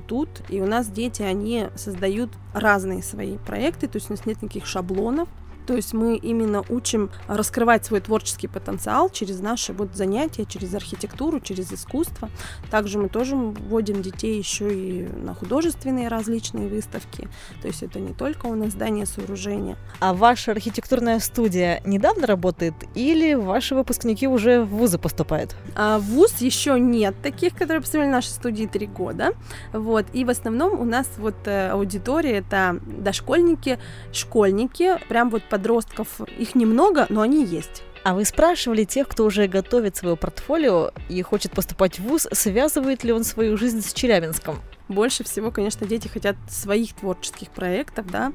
И 0.49 0.61
у 0.61 0.67
нас 0.67 0.89
дети, 0.89 1.23
они 1.23 1.69
создают 1.75 2.31
разные 2.55 3.03
свои 3.03 3.39
проекты, 3.39 3.89
то 3.89 3.97
есть 3.97 4.11
у 4.11 4.13
нас 4.13 4.27
нет 4.27 4.43
никаких 4.43 4.67
шаблонов, 4.67 5.29
то 5.67 5.75
есть 5.75 5.93
мы 5.93 6.17
именно 6.17 6.65
учим 6.69 7.11
раскрывать 7.29 7.85
свой 7.85 8.01
творческий 8.01 8.49
потенциал 8.49 9.11
через 9.11 9.41
наши 9.41 9.73
вот 9.73 9.95
занятия, 9.95 10.45
через 10.45 10.75
архитектуру, 10.75 11.41
через 11.41 11.73
искусство. 11.73 12.31
Также 12.71 12.99
мы 12.99 13.09
тоже 13.09 13.37
вводим 13.37 14.03
детей 14.03 14.39
еще 14.39 14.73
и 14.73 15.07
на 15.07 15.35
художественные 15.35 16.09
различные 16.09 16.69
выставки. 16.69 17.29
То 17.63 17.69
есть 17.69 17.83
это 17.83 17.99
не 17.99 18.13
только 18.13 18.47
у 18.47 18.55
нас 18.55 18.73
здание 18.73 19.07
сооружения. 19.07 19.77
А 20.01 20.15
ваша 20.15 20.53
архитектурная 20.53 21.19
студия 21.19 21.81
недавно 21.85 22.27
работает 22.27 22.75
или 22.95 23.35
ваши 23.35 23.75
выпускники 23.75 24.29
уже 24.29 24.63
в 24.63 24.69
вузы 24.69 24.99
поступают? 24.99 25.57
А 25.75 25.99
в 25.99 26.03
вуз 26.03 26.41
еще 26.41 26.79
нет 26.79 27.15
таких, 27.23 27.55
которые 27.55 27.81
в 27.81 28.11
нашей 28.11 28.29
студии 28.29 28.67
три 28.67 28.87
года. 28.87 29.33
Вот. 29.73 30.07
И 30.13 30.25
в 30.25 30.31
основном 30.31 30.79
у 30.79 30.85
нас 30.85 31.09
вот 31.19 31.35
э, 31.47 31.71
аудитория 31.71 32.39
это 32.39 32.79
дошкольники, 32.87 33.79
школьники, 34.13 34.99
прям 35.09 35.31
вот 35.31 35.43
по 35.45 35.56
подростков, 35.57 36.21
их 36.39 36.55
немного, 36.55 37.07
но 37.09 37.23
они 37.23 37.45
есть. 37.45 37.83
А 38.05 38.15
вы 38.15 38.25
спрашивали 38.25 38.85
тех, 38.85 39.09
кто 39.09 39.25
уже 39.25 39.49
готовит 39.49 39.97
свое 39.97 40.15
портфолио 40.15 40.93
и 41.09 41.21
хочет 41.23 41.53
поступать 41.53 41.99
в 41.99 42.03
ВУЗ, 42.03 42.29
связывает 42.33 43.05
ли 43.05 43.13
он 43.13 43.25
свою 43.25 43.57
жизнь 43.57 43.81
с 43.81 43.93
Челябинском? 43.95 44.59
Больше 44.89 45.25
всего, 45.25 45.51
конечно, 45.51 45.87
дети 45.87 46.07
хотят 46.07 46.37
своих 46.49 46.95
творческих 46.95 47.51
проектов, 47.51 48.07
да, 48.07 48.33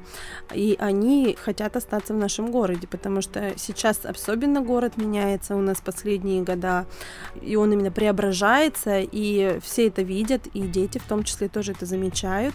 и 0.52 0.76
они 0.78 1.36
хотят 1.40 1.76
остаться 1.76 2.12
в 2.12 2.16
нашем 2.18 2.50
городе, 2.50 2.86
потому 2.86 3.22
что 3.22 3.54
сейчас 3.56 4.04
особенно 4.04 4.60
город 4.60 4.98
меняется 4.98 5.56
у 5.56 5.60
нас 5.60 5.80
последние 5.80 6.42
года, 6.42 6.86
и 7.40 7.56
он 7.56 7.72
именно 7.72 7.90
преображается, 7.90 9.00
и 9.00 9.58
все 9.62 9.86
это 9.86 10.02
видят, 10.02 10.46
и 10.48 10.60
дети 10.60 10.98
в 10.98 11.04
том 11.04 11.24
числе 11.24 11.48
тоже 11.48 11.72
это 11.72 11.86
замечают, 11.86 12.54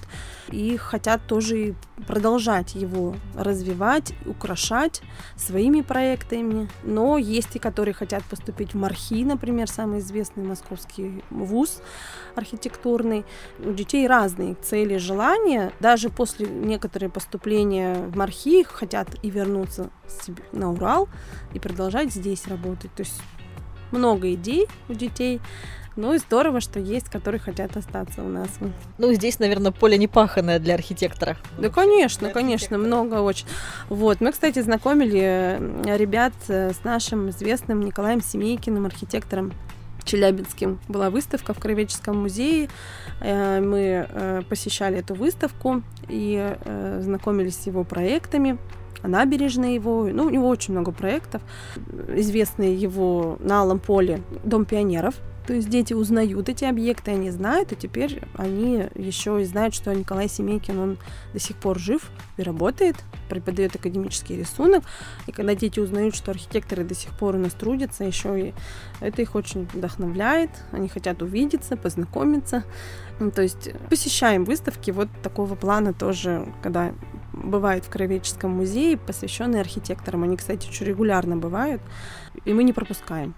и 0.52 0.78
хотят 0.78 1.26
тоже 1.26 1.74
продолжать 2.06 2.76
его 2.76 3.16
развивать, 3.36 4.14
украшать 4.28 5.02
своими 5.36 5.82
проектами. 5.82 6.70
Но 6.84 7.18
есть 7.18 7.56
и 7.56 7.60
которые 7.60 7.96
хотят 7.96 8.24
поступить 8.26 8.74
в 8.74 8.78
Мархи, 8.78 9.24
например, 9.24 9.68
самый 9.68 10.00
известный 10.00 10.44
московский 10.44 11.24
вуз 11.32 11.82
архитектурный. 12.36 13.26
У 13.60 13.72
детей 13.72 13.87
разные 13.96 14.56
цели, 14.56 14.98
желания. 14.98 15.72
Даже 15.80 16.10
после 16.10 16.48
некоторых 16.48 17.14
поступления 17.14 17.96
в 17.96 18.18
Мархи 18.18 18.64
хотят 18.64 19.08
и 19.24 19.30
вернуться 19.30 19.90
на 20.52 20.72
Урал 20.72 21.08
и 21.54 21.60
продолжать 21.60 22.12
здесь 22.12 22.48
работать. 22.48 22.94
То 22.94 23.04
есть 23.04 23.22
много 23.92 24.34
идей 24.34 24.68
у 24.90 24.94
детей. 24.94 25.40
Ну 25.98 26.14
и 26.14 26.20
здорово, 26.20 26.62
что 26.62 26.80
есть, 26.80 27.10
которые 27.10 27.42
хотят 27.42 27.76
остаться 27.76 28.22
у 28.22 28.28
нас. 28.28 28.50
Ну, 29.00 29.14
здесь, 29.14 29.40
наверное, 29.40 29.72
поле 29.72 29.98
непаханное 29.98 30.60
для 30.60 30.76
архитектора. 30.76 31.38
Да, 31.58 31.70
конечно, 31.70 32.30
конечно, 32.30 32.78
много 32.78 33.16
очень. 33.16 33.48
Вот, 33.90 34.22
мы, 34.22 34.32
кстати, 34.32 34.62
знакомили 34.62 35.60
ребят 35.98 36.34
э, 36.50 36.72
с 36.72 36.84
нашим 36.84 37.32
известным 37.32 37.82
Николаем 37.82 38.22
Семейкиным, 38.22 38.86
архитектором 38.86 39.54
Челябинским. 40.08 40.80
Была 40.88 41.10
выставка 41.10 41.54
в 41.54 41.60
Кровеческом 41.60 42.22
музее. 42.22 42.70
Э, 43.22 43.60
мы 43.62 44.08
э, 44.10 44.42
посещали 44.50 44.98
эту 44.98 45.14
выставку 45.14 45.84
и 46.10 46.56
знакомились 47.02 47.56
с 47.56 47.68
его 47.68 47.84
проектами 47.84 48.58
набережной 49.04 49.76
его, 49.76 50.08
ну, 50.12 50.26
у 50.26 50.30
него 50.30 50.48
очень 50.48 50.74
много 50.74 50.92
проектов. 50.92 51.42
Известный 52.16 52.74
его 52.74 53.38
на 53.40 53.62
Алом 53.62 53.80
поле 53.80 54.22
Дом 54.44 54.66
пионеров, 54.66 55.16
то 55.48 55.54
есть 55.54 55.70
дети 55.70 55.94
узнают 55.94 56.50
эти 56.50 56.66
объекты, 56.66 57.12
они 57.12 57.32
знают, 57.32 57.72
и 57.72 57.78
теперь 57.78 58.22
они 58.36 58.86
еще 58.96 59.42
и 59.42 59.46
знают, 59.46 59.74
что 59.74 59.96
Николай 59.96 60.28
Семейкин, 60.28 60.78
он 60.78 60.98
до 61.32 61.40
сих 61.40 61.56
пор 61.56 61.80
жив 61.80 62.12
и 62.36 62.44
работает, 62.44 62.98
преподает 63.30 63.74
академический 63.74 64.38
рисунок. 64.38 64.84
И 65.26 65.32
когда 65.32 65.56
дети 65.56 65.80
узнают, 65.80 66.16
что 66.16 66.32
архитекторы 66.32 66.84
до 66.84 66.94
сих 66.94 67.18
пор 67.18 67.36
у 67.36 67.40
нас 67.40 67.54
трудятся, 67.54 68.04
еще 68.04 68.50
и 68.50 68.54
это 69.00 69.22
их 69.22 69.36
очень 69.36 69.70
вдохновляет, 69.74 70.50
они 70.74 70.90
хотят 70.90 71.22
увидеться, 71.22 71.78
познакомиться. 71.78 72.66
Ну, 73.22 73.32
то 73.32 73.42
есть 73.42 73.70
посещаем 73.90 74.44
выставки 74.44 74.92
вот 74.92 75.08
такого 75.24 75.56
плана 75.56 75.94
тоже, 75.94 76.46
когда 76.62 76.94
бывает 77.32 77.86
в 77.86 77.90
Кровеческом 77.90 78.52
музее, 78.52 78.98
посвященные 78.98 79.62
архитекторам. 79.62 80.24
Они, 80.24 80.36
кстати, 80.36 80.68
очень 80.68 80.88
регулярно 80.88 81.38
бывают, 81.38 81.82
и 82.44 82.52
мы 82.52 82.66
не 82.66 82.74
пропускаем 82.74 83.34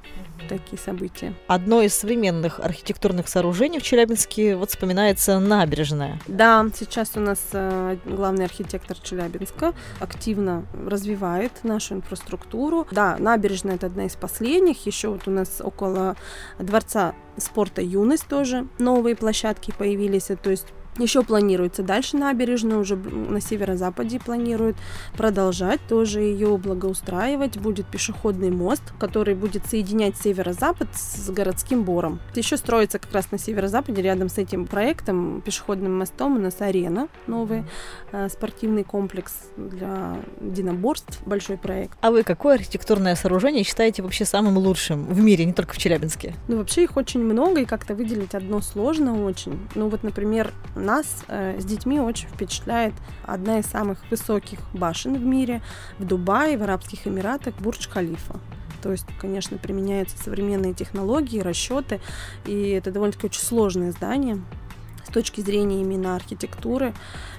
такие 0.49 0.77
события. 0.77 1.33
Одно 1.47 1.81
из 1.81 1.93
современных 1.93 2.59
архитектурных 2.59 3.27
сооружений 3.29 3.79
в 3.79 3.83
Челябинске 3.83 4.55
вот 4.55 4.71
вспоминается 4.71 5.39
набережная. 5.39 6.19
Да, 6.27 6.65
сейчас 6.75 7.11
у 7.15 7.19
нас 7.19 7.39
э, 7.53 7.97
главный 8.05 8.45
архитектор 8.45 8.97
Челябинска 8.97 9.73
активно 9.99 10.65
развивает 10.85 11.51
нашу 11.63 11.95
инфраструктуру. 11.95 12.87
Да, 12.91 13.15
набережная 13.19 13.75
это 13.75 13.87
одна 13.87 14.05
из 14.05 14.15
последних. 14.15 14.85
Еще 14.85 15.09
вот 15.09 15.27
у 15.27 15.31
нас 15.31 15.61
около 15.63 16.15
дворца 16.57 17.13
спорта 17.37 17.81
юность 17.81 18.27
тоже 18.27 18.67
новые 18.79 19.15
площадки 19.15 19.73
появились. 19.77 20.29
То 20.41 20.49
есть 20.49 20.67
еще 20.99 21.23
планируется 21.23 21.83
дальше 21.83 22.17
набережную, 22.17 22.81
уже 22.81 22.95
на 22.95 23.41
северо-западе 23.41 24.19
планируют 24.19 24.77
продолжать 25.15 25.79
тоже 25.87 26.21
ее 26.21 26.57
благоустраивать. 26.57 27.57
Будет 27.57 27.87
пешеходный 27.87 28.49
мост, 28.49 28.83
который 28.99 29.35
будет 29.35 29.65
соединять 29.65 30.17
северо-запад 30.17 30.89
с 30.93 31.29
городским 31.29 31.83
бором. 31.83 32.19
Еще 32.35 32.57
строится 32.57 32.99
как 32.99 33.11
раз 33.13 33.31
на 33.31 33.37
северо-западе, 33.37 34.01
рядом 34.01 34.29
с 34.29 34.37
этим 34.37 34.65
проектом, 34.65 35.41
пешеходным 35.41 35.97
мостом, 35.97 36.37
у 36.37 36.39
нас 36.39 36.61
арена 36.61 37.07
новый, 37.27 37.63
э, 38.11 38.29
спортивный 38.29 38.83
комплекс 38.83 39.33
для 39.57 40.17
единоборств, 40.41 41.21
большой 41.25 41.57
проект. 41.57 41.97
А 42.01 42.11
вы 42.11 42.23
какое 42.23 42.55
архитектурное 42.55 43.15
сооружение 43.15 43.63
считаете 43.63 44.01
вообще 44.01 44.25
самым 44.25 44.57
лучшим 44.57 45.05
в 45.05 45.19
мире, 45.19 45.45
не 45.45 45.53
только 45.53 45.73
в 45.73 45.77
Челябинске? 45.77 46.35
Ну, 46.47 46.57
вообще 46.57 46.83
их 46.83 46.97
очень 46.97 47.21
много, 47.21 47.61
и 47.61 47.65
как-то 47.65 47.95
выделить 47.95 48.35
одно 48.35 48.61
сложно 48.61 49.23
очень. 49.25 49.59
Ну, 49.75 49.89
вот, 49.89 50.03
например, 50.03 50.51
нас 50.89 51.23
э, 51.27 51.59
с 51.59 51.65
детьми 51.65 51.99
очень 51.99 52.27
впечатляет 52.29 52.93
одна 53.23 53.59
из 53.59 53.65
самых 53.65 53.99
высоких 54.09 54.59
башен 54.73 55.15
в 55.15 55.23
мире 55.23 55.61
в 55.99 56.05
Дубае, 56.05 56.57
в 56.57 56.63
Арабских 56.63 57.07
Эмиратах, 57.07 57.55
Бурдж-Халифа. 57.59 58.39
То 58.81 58.91
есть, 58.91 59.05
конечно, 59.19 59.57
применяются 59.57 60.17
современные 60.17 60.73
технологии, 60.73 61.41
расчеты, 61.41 61.99
и 62.45 62.69
это 62.69 62.91
довольно-таки 62.91 63.27
очень 63.27 63.41
сложное 63.41 63.91
здание 63.91 64.41
с 65.07 65.11
точки 65.11 65.41
зрения 65.41 65.81
именно 65.81 66.15
архитектуры, 66.15 66.93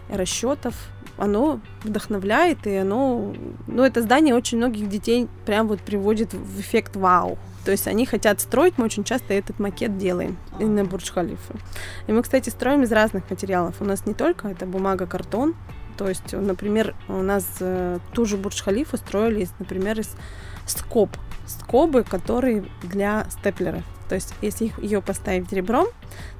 расчетов. 0.09 0.75
Оно 1.17 1.61
вдохновляет, 1.83 2.67
и 2.67 2.77
оно, 2.77 3.35
ну, 3.67 3.83
это 3.83 4.01
здание 4.03 4.35
очень 4.35 4.59
многих 4.59 4.89
детей 4.89 5.29
прям 5.45 5.67
вот 5.69 5.81
приводит 5.81 6.35
в 6.35 6.61
эффект 6.61 6.97
вау. 6.97 7.39
То 7.65 7.73
есть 7.73 7.87
они 7.87 8.07
хотят 8.07 8.41
строить, 8.41 8.79
мы 8.79 8.85
очень 8.85 9.05
часто 9.05 9.35
этот 9.35 9.59
макет 9.59 9.99
делаем 9.99 10.37
на 10.59 10.85
Бурдж-Халифа. 10.85 11.57
И 12.07 12.13
мы, 12.13 12.23
кстати, 12.23 12.49
строим 12.51 12.83
из 12.83 12.93
разных 12.93 13.29
материалов. 13.31 13.77
У 13.81 13.85
нас 13.85 14.07
не 14.07 14.15
только 14.15 14.49
это 14.49 14.67
бумага, 14.67 15.07
картон, 15.07 15.55
то 15.97 16.09
есть, 16.09 16.33
например, 16.33 16.95
у 17.09 17.21
нас 17.21 17.45
э, 17.61 17.99
ту 18.15 18.25
же 18.25 18.39
Бурдж-Халифу 18.39 18.97
строили, 18.97 19.47
например, 19.59 20.01
из 20.01 20.17
скоб. 20.65 21.11
Скобы, 21.47 22.05
которые 22.05 22.65
для 22.83 23.27
степлеров. 23.29 23.83
То 24.09 24.15
есть, 24.15 24.35
если 24.41 24.73
ее 24.79 25.03
поставить 25.03 25.53
ребром, 25.53 25.87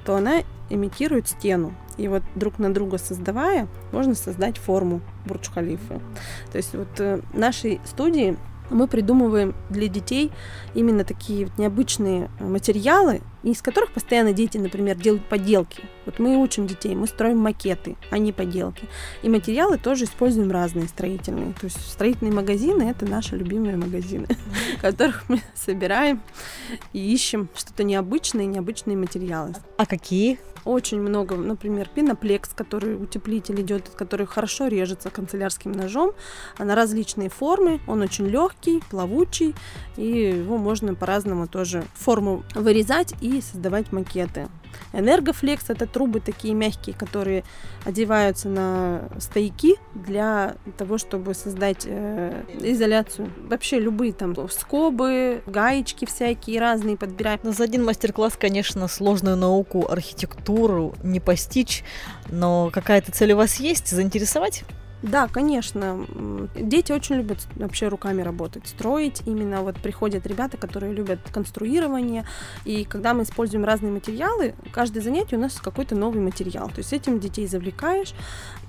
то 0.03 0.15
она 0.15 0.41
имитирует 0.69 1.27
стену. 1.27 1.75
И 1.97 2.07
вот 2.07 2.23
друг 2.33 2.57
на 2.57 2.73
друга 2.73 2.97
создавая, 2.97 3.67
можно 3.91 4.15
создать 4.15 4.57
форму 4.57 5.01
Бурдж-Халифы. 5.25 6.01
То 6.51 6.57
есть 6.57 6.73
вот 6.73 6.99
э, 6.99 7.19
нашей 7.33 7.79
студии 7.85 8.37
мы 8.71 8.87
придумываем 8.87 9.53
для 9.69 9.87
детей 9.87 10.31
именно 10.73 11.03
такие 11.03 11.45
вот 11.45 11.57
необычные 11.57 12.29
материалы, 12.39 13.21
из 13.43 13.61
которых 13.61 13.91
постоянно 13.91 14.33
дети, 14.33 14.57
например, 14.57 14.95
делают 14.95 15.25
поделки. 15.25 15.83
Вот 16.05 16.19
мы 16.19 16.37
учим 16.37 16.67
детей, 16.67 16.95
мы 16.95 17.07
строим 17.07 17.37
макеты, 17.37 17.95
а 18.09 18.17
не 18.17 18.31
поделки. 18.31 18.87
И 19.23 19.29
материалы 19.29 19.77
тоже 19.77 20.05
используем 20.05 20.51
разные 20.51 20.87
строительные. 20.87 21.53
То 21.53 21.65
есть 21.65 21.81
строительные 21.89 22.33
магазины– 22.33 22.83
это 22.89 23.05
наши 23.05 23.35
любимые 23.35 23.77
магазины, 23.77 24.27
которых 24.81 25.29
мы 25.29 25.41
собираем 25.53 26.21
и 26.93 27.13
ищем 27.13 27.49
что-то 27.55 27.83
необычное, 27.83 28.45
необычные 28.45 28.97
материалы. 28.97 29.53
А 29.77 29.85
какие? 29.85 30.39
Очень 30.63 31.01
много, 31.01 31.35
например, 31.35 31.89
пеноплекс, 31.93 32.49
который 32.53 32.95
утеплитель 32.95 33.61
идет, 33.61 33.89
который 33.89 34.27
хорошо 34.27 34.67
режется 34.67 35.09
канцелярским 35.09 35.71
ножом, 35.71 36.11
на 36.59 36.75
различные 36.75 37.29
формы. 37.29 37.79
Он 37.87 38.01
очень 38.01 38.27
легкий, 38.27 38.83
плавучий, 38.89 39.55
и 39.97 40.05
его 40.05 40.57
можно 40.57 40.93
по-разному 40.93 41.47
тоже 41.47 41.83
форму 41.95 42.43
вырезать 42.53 43.13
и 43.21 43.41
создавать 43.41 43.91
макеты. 43.91 44.49
Энергофлекс 44.93 45.69
это 45.69 45.87
трубы 45.87 46.19
такие 46.19 46.53
мягкие, 46.53 46.95
которые 46.95 47.43
одеваются 47.85 48.49
на 48.49 49.09
стояки 49.19 49.75
для 49.93 50.55
того, 50.77 50.97
чтобы 50.97 51.33
создать 51.33 51.83
э, 51.85 52.43
изоляцию. 52.59 53.31
Вообще 53.37 53.79
любые 53.79 54.13
там 54.13 54.33
скобы, 54.71 55.43
гаечки 55.47 56.05
всякие 56.05 56.61
разные 56.61 56.95
подбираем. 56.95 57.41
Но 57.43 57.51
за 57.51 57.65
один 57.65 57.83
мастер-класс, 57.83 58.37
конечно, 58.39 58.87
сложную 58.87 59.35
науку, 59.35 59.85
архитектуру 59.89 60.93
не 61.03 61.19
постичь, 61.19 61.83
но 62.29 62.69
какая-то 62.71 63.11
цель 63.11 63.33
у 63.33 63.35
вас 63.35 63.57
есть? 63.57 63.89
Заинтересовать? 63.89 64.63
Да, 65.03 65.27
конечно. 65.27 66.05
Дети 66.55 66.93
очень 66.93 67.15
любят 67.15 67.39
вообще 67.55 67.89
руками 67.89 68.21
работать, 68.21 68.65
строить. 68.65 69.23
Именно 69.25 69.61
вот 69.61 69.75
приходят 69.75 70.25
ребята, 70.25 70.55
которые 70.55 70.93
любят 70.93 71.19
конструирование. 71.33 72.25
И 72.63 72.85
когда 72.85 73.13
мы 73.13 73.23
используем 73.23 73.65
разные 73.65 73.91
материалы, 73.91 74.55
каждое 74.71 75.01
занятие 75.01 75.35
у 75.35 75.41
нас 75.41 75.59
какой-то 75.59 75.95
новый 75.95 76.21
материал. 76.21 76.69
То 76.69 76.77
есть 76.77 76.93
этим 76.93 77.19
детей 77.19 77.45
завлекаешь, 77.45 78.13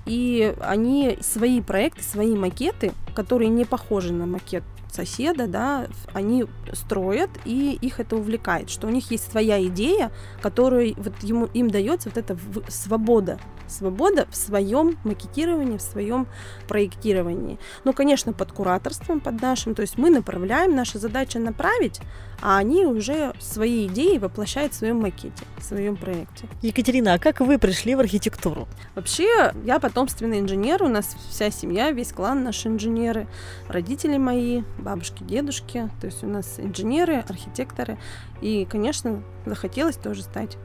и 0.05 0.53
они 0.59 1.17
свои 1.21 1.61
проекты, 1.61 2.03
свои 2.03 2.35
макеты, 2.35 2.91
которые 3.15 3.47
не 3.49 3.63
похожи 3.63 4.11
на 4.11 4.25
макет 4.25 4.63
соседа, 4.93 5.47
да, 5.47 5.87
они 6.13 6.45
строят, 6.73 7.29
и 7.45 7.77
их 7.81 7.99
это 7.99 8.15
увлекает, 8.15 8.69
что 8.69 8.87
у 8.87 8.89
них 8.89 9.11
есть 9.11 9.31
своя 9.31 9.63
идея, 9.67 10.11
которую 10.41 10.93
вот 10.97 11.13
ему, 11.23 11.45
им 11.53 11.69
дается 11.69 12.09
вот 12.09 12.17
эта 12.17 12.37
свобода 12.69 13.39
свобода 13.67 14.27
в 14.29 14.35
своем 14.35 14.97
макетировании, 15.03 15.77
в 15.77 15.81
своем 15.81 16.27
проектировании. 16.67 17.59
Ну, 17.83 17.93
конечно, 17.93 18.33
под 18.33 18.51
кураторством, 18.51 19.19
под 19.19 19.41
нашим, 19.41 19.75
то 19.75 19.81
есть 19.81 19.97
мы 19.97 20.09
направляем, 20.09 20.75
наша 20.75 20.99
задача 20.99 21.39
направить, 21.39 21.99
а 22.41 22.57
они 22.57 22.85
уже 22.85 23.33
свои 23.39 23.87
идеи 23.87 24.17
воплощают 24.17 24.73
в 24.73 24.75
своем 24.75 24.99
макете, 24.99 25.45
в 25.57 25.63
своем 25.63 25.95
проекте. 25.95 26.47
Екатерина, 26.61 27.13
а 27.13 27.19
как 27.19 27.39
вы 27.39 27.57
пришли 27.57 27.95
в 27.95 27.99
архитектуру? 27.99 28.67
Вообще, 28.95 29.53
я 29.63 29.79
потомственный 29.79 30.39
инженер, 30.39 30.83
у 30.83 30.89
нас 30.89 31.15
вся 31.29 31.51
семья, 31.51 31.91
весь 31.91 32.11
клан 32.11 32.43
наши 32.43 32.67
инженеры, 32.67 33.27
родители 33.67 34.17
мои, 34.17 34.63
бабушки, 34.83 35.23
дедушки, 35.23 35.89
то 35.99 36.07
есть 36.07 36.23
у 36.23 36.27
нас 36.27 36.59
инженеры, 36.59 37.23
архитекторы, 37.27 37.97
и, 38.41 38.65
конечно, 38.65 39.23
захотелось 39.45 39.95
тоже 39.95 40.23
стать 40.23 40.57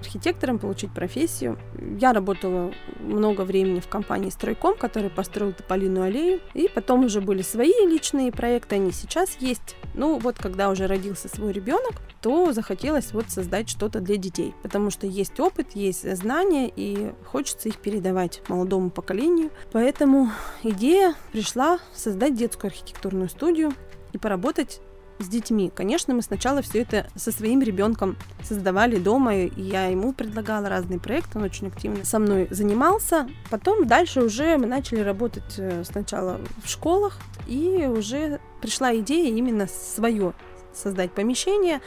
архитектором, 0.00 0.58
получить 0.58 0.92
профессию. 0.92 1.58
Я 2.00 2.12
работала 2.12 2.72
много 3.00 3.42
времени 3.42 3.80
в 3.80 3.88
компании 3.88 4.30
«Стройком», 4.30 4.76
которая 4.76 5.10
построила 5.10 5.52
Тополиную 5.52 6.06
аллею. 6.06 6.40
И 6.54 6.70
потом 6.74 7.04
уже 7.04 7.20
были 7.20 7.42
свои 7.42 7.72
личные 7.86 8.32
проекты, 8.32 8.76
они 8.76 8.92
сейчас 8.92 9.36
есть. 9.40 9.76
Ну 9.96 10.18
вот, 10.18 10.36
когда 10.38 10.70
уже 10.70 10.86
родился 10.86 11.28
свой 11.28 11.52
ребенок, 11.52 11.94
то 12.20 12.52
захотелось 12.52 13.12
вот 13.12 13.30
создать 13.30 13.68
что-то 13.68 14.00
для 14.00 14.16
детей, 14.16 14.54
потому 14.62 14.90
что 14.90 15.06
есть 15.06 15.40
опыт, 15.40 15.74
есть 15.74 16.16
знания, 16.16 16.70
и 16.74 17.12
хочется 17.24 17.68
их 17.68 17.78
передавать 17.78 18.42
молодому 18.48 18.90
поколению. 18.90 19.50
Поэтому 19.72 20.30
идея 20.62 21.14
пришла 21.32 21.78
создать 21.94 22.34
детскую 22.34 22.68
архитектурную 22.70 23.28
студию 23.28 23.72
и 24.12 24.18
поработать 24.18 24.80
с 25.18 25.28
детьми. 25.28 25.70
Конечно, 25.74 26.14
мы 26.14 26.22
сначала 26.22 26.62
все 26.62 26.82
это 26.82 27.06
со 27.14 27.32
своим 27.32 27.62
ребенком 27.62 28.16
создавали 28.42 28.98
дома, 28.98 29.36
и 29.36 29.60
я 29.60 29.86
ему 29.86 30.12
предлагала 30.12 30.68
разные 30.68 30.98
проекты, 30.98 31.38
он 31.38 31.44
очень 31.44 31.68
активно 31.68 32.04
со 32.04 32.18
мной 32.18 32.48
занимался. 32.50 33.28
Потом 33.50 33.86
дальше 33.86 34.22
уже 34.22 34.56
мы 34.58 34.66
начали 34.66 35.00
работать 35.00 35.54
э, 35.58 35.84
сначала 35.84 36.40
в 36.64 36.68
школах, 36.68 37.18
и 37.46 37.86
уже 37.86 38.40
пришла 38.60 38.94
идея 38.96 39.32
именно 39.34 39.66
свое 39.66 40.32
создать 40.74 41.12
помещение, 41.12 41.80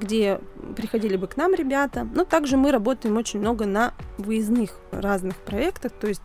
где 0.00 0.40
приходили 0.76 1.16
бы 1.16 1.26
к 1.26 1.36
нам 1.36 1.54
ребята. 1.54 2.06
Но 2.14 2.24
также 2.24 2.56
мы 2.56 2.70
работаем 2.70 3.16
очень 3.16 3.40
много 3.40 3.66
на 3.66 3.94
выездных 4.18 4.78
разных 4.90 5.36
проектах, 5.36 5.92
то 5.92 6.06
есть 6.06 6.22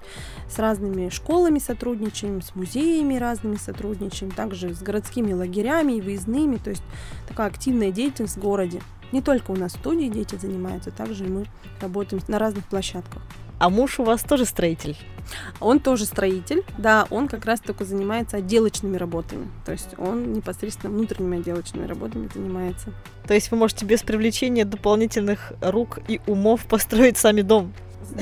с 0.49 0.59
разными 0.59 1.09
школами 1.09 1.59
сотрудничаем, 1.59 2.41
с 2.41 2.55
музеями 2.55 3.15
разными 3.15 3.55
сотрудничаем, 3.55 4.31
также 4.31 4.73
с 4.73 4.81
городскими 4.81 5.33
лагерями 5.33 5.93
и 5.93 6.01
выездными, 6.01 6.57
то 6.57 6.69
есть 6.69 6.83
такая 7.27 7.47
активная 7.47 7.91
деятельность 7.91 8.37
в 8.37 8.41
городе. 8.41 8.81
Не 9.11 9.21
только 9.21 9.51
у 9.51 9.55
нас 9.55 9.73
в 9.73 9.79
студии 9.79 10.07
дети 10.07 10.35
занимаются, 10.35 10.91
также 10.91 11.25
мы 11.25 11.45
работаем 11.81 12.21
на 12.27 12.39
разных 12.39 12.65
площадках. 12.65 13.21
А 13.61 13.69
муж 13.69 13.99
у 13.99 14.03
вас 14.03 14.23
тоже 14.23 14.45
строитель? 14.45 14.97
Он 15.59 15.79
тоже 15.79 16.05
строитель, 16.05 16.63
да, 16.79 17.05
он 17.11 17.27
как 17.27 17.45
раз 17.45 17.59
только 17.59 17.85
занимается 17.85 18.37
отделочными 18.37 18.97
работами. 18.97 19.49
То 19.67 19.71
есть 19.71 19.89
он 19.99 20.33
непосредственно 20.33 20.91
внутренними 20.91 21.37
отделочными 21.37 21.85
работами 21.85 22.27
занимается. 22.33 22.91
То 23.27 23.35
есть 23.35 23.51
вы 23.51 23.57
можете 23.57 23.85
без 23.85 24.01
привлечения 24.01 24.65
дополнительных 24.65 25.53
рук 25.61 25.99
и 26.07 26.19
умов 26.25 26.65
построить 26.65 27.19
сами 27.19 27.43
дом? 27.43 27.71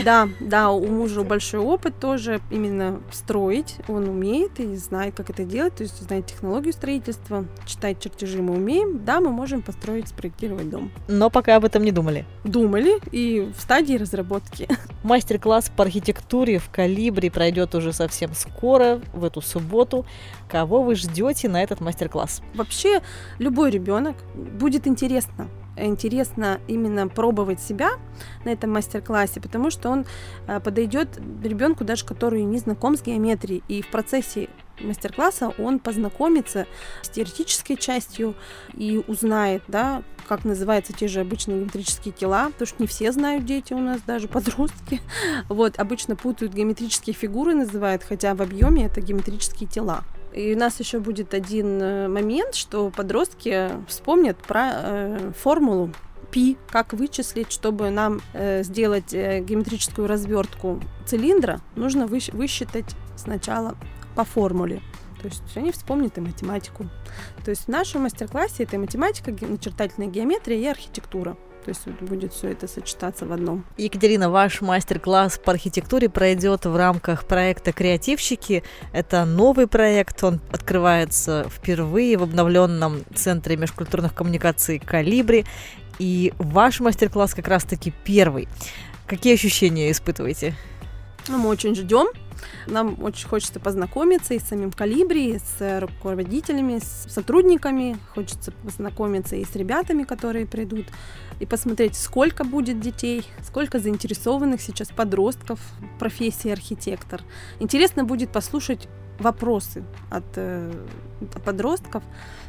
Да, 0.04 0.30
да, 0.40 0.72
у 0.72 0.88
мужа 0.88 1.24
большой 1.24 1.60
опыт 1.60 2.00
тоже 2.00 2.42
именно 2.50 3.02
строить. 3.12 3.76
Он 3.88 4.08
умеет 4.08 4.60
и 4.60 4.76
знает, 4.76 5.16
как 5.16 5.30
это 5.30 5.44
делать, 5.44 5.76
то 5.76 5.84
есть 5.84 6.02
знает 6.02 6.28
технологию 6.28 6.74
строительства, 6.74 7.46
читать 7.66 8.00
чертежи 8.00 8.42
мы 8.42 8.56
умеем. 8.56 9.04
Да, 9.04 9.20
мы 9.20 9.32
можем 9.32 9.62
построить, 9.62 10.08
спроектировать 10.08 10.70
дом. 10.70 10.92
Но 11.08 11.30
пока 11.30 11.56
об 11.56 11.66
этом 11.66 11.84
не 11.84 11.92
думали. 11.92 12.26
Думали 12.44 13.00
и 13.12 13.52
в 13.56 13.62
стадии 13.62 13.96
разработки. 13.96 14.68
Мастер-класс 15.04 15.72
по 15.76 15.84
архитектуре 15.84 16.60
в 16.60 16.70
Калибре 16.70 17.32
пройдет 17.32 17.76
уже 17.76 17.94
совсем 17.94 18.34
скоро, 18.34 19.02
в 19.14 19.24
эту 19.24 19.42
субботу. 19.42 20.06
Кого 20.50 20.84
вы 20.84 20.96
ждете 20.96 21.50
на 21.50 21.62
этот 21.62 21.80
мастер-класс? 21.80 22.42
Вообще, 22.54 23.02
любой 23.38 23.72
ребенок 23.72 24.16
будет 24.36 24.88
интересно 24.88 25.48
интересно 25.86 26.60
именно 26.68 27.08
пробовать 27.08 27.60
себя 27.60 27.92
на 28.46 28.50
этом 28.50 28.72
мастер-классе, 28.72 29.42
потому 29.42 29.72
что 29.72 29.90
он 29.90 30.06
э, 30.48 30.60
подойдет 30.60 31.20
ребенку 31.44 31.84
даже, 31.84 32.06
который 32.06 32.44
не 32.44 32.58
знаком 32.60 32.98
с 32.98 33.02
геометрией, 33.02 33.64
и 33.68 33.82
в 33.82 33.88
процессе 33.88 34.50
мастер-класса 34.82 35.54
он 35.58 35.80
познакомится 35.80 36.66
с 37.02 37.10
теоретической 37.10 37.76
частью 37.76 38.36
и 38.74 39.04
узнает, 39.08 39.64
да, 39.68 40.04
как 40.28 40.46
называются 40.46 40.94
те 40.94 41.08
же 41.08 41.22
обычные 41.22 41.60
геометрические 41.60 42.14
тела, 42.14 42.46
потому 42.46 42.68
что 42.68 42.82
не 42.82 42.88
все 42.88 43.12
знают 43.12 43.46
дети 43.46 43.74
у 43.74 43.80
нас, 43.80 44.02
даже 44.06 44.28
подростки. 44.28 45.02
Вот, 45.50 45.80
обычно 45.80 46.16
путают 46.16 46.54
геометрические 46.54 47.14
фигуры, 47.14 47.56
называют, 47.56 48.04
хотя 48.04 48.34
в 48.36 48.42
объеме 48.42 48.86
это 48.86 49.02
геометрические 49.02 49.68
тела. 49.68 50.04
И 50.34 50.54
у 50.54 50.58
нас 50.58 50.80
еще 50.80 51.00
будет 51.00 51.34
один 51.34 51.82
э, 51.82 52.08
момент, 52.08 52.56
что 52.56 52.92
подростки 52.92 53.70
вспомнят 53.88 54.38
про 54.38 54.72
э, 54.74 55.32
формулу 55.38 55.92
π, 56.32 56.56
как 56.70 56.94
вычислить, 56.94 57.52
чтобы 57.52 57.90
нам 57.90 58.22
э, 58.34 58.64
сделать 58.64 59.14
э, 59.14 59.40
геометрическую 59.42 60.08
развертку 60.08 60.80
цилиндра, 61.06 61.62
нужно 61.76 62.04
выщ- 62.04 62.36
высчитать 62.36 62.96
сначала 63.16 63.76
по 64.16 64.24
формуле. 64.24 64.82
То 65.22 65.28
есть 65.28 65.44
они 65.56 65.72
вспомнят 65.72 66.18
и 66.18 66.22
математику. 66.22 66.86
То 67.44 67.52
есть 67.52 67.66
в 67.66 67.68
нашем 67.68 68.04
мастер-классе 68.04 68.64
это 68.64 68.78
математика, 68.78 69.32
начертательная 69.32 70.10
геометрия 70.10 70.58
и 70.58 70.66
архитектура. 70.66 71.36
То 71.66 71.70
есть 71.70 71.88
будет 72.02 72.34
все 72.34 72.50
это 72.50 72.68
сочетаться 72.68 73.26
в 73.26 73.32
одном. 73.32 73.66
Екатерина, 73.78 74.30
ваш 74.30 74.62
мастер-класс 74.62 75.40
по 75.44 75.52
архитектуре 75.52 76.10
пройдет 76.10 76.66
в 76.66 76.76
рамках 76.76 77.26
проекта 77.26 77.74
«Креативщики». 77.74 78.64
Это 78.94 79.26
новый 79.26 79.68
проект, 79.68 80.24
он 80.24 80.40
открывается 80.52 81.48
впервые 81.50 82.18
в 82.18 82.24
обновленном 82.24 83.04
Центре 83.14 83.58
межкультурных 83.58 84.14
коммуникаций 84.14 84.80
«Калибри». 84.80 85.46
И 86.00 86.34
ваш 86.38 86.80
мастер-класс 86.80 87.34
как 87.34 87.48
раз-таки 87.50 87.94
первый. 88.04 88.48
Какие 89.06 89.34
ощущения 89.34 89.92
испытываете? 89.92 90.56
Ну, 91.28 91.38
мы 91.38 91.50
очень 91.50 91.76
ждем. 91.76 92.08
Нам 92.68 93.02
очень 93.04 93.28
хочется 93.28 93.60
познакомиться 93.60 94.34
и 94.34 94.40
с 94.40 94.44
самим 94.44 94.72
Калибри, 94.72 95.36
и 95.36 95.40
с 95.40 95.80
руководителями, 95.80 96.80
с 96.80 97.12
сотрудниками. 97.12 97.98
Хочется 98.14 98.52
познакомиться 98.52 99.36
и 99.36 99.46
с 99.46 99.56
ребятами, 99.56 100.04
которые 100.04 100.46
придут, 100.46 100.86
и 101.40 101.46
посмотреть, 101.46 101.96
сколько 101.96 102.44
будет 102.44 102.80
детей, 102.80 103.26
сколько 103.44 103.80
заинтересованных 103.80 104.62
сейчас 104.62 104.90
подростков 104.90 105.60
в 105.80 106.00
профессии 106.00 106.52
архитектор. 106.52 107.22
Интересно 107.60 108.04
будет 108.04 108.32
послушать 108.32 108.88
вопросы 109.20 109.84
от 110.10 110.26
э, 110.36 110.72
подростков, 111.46 112.04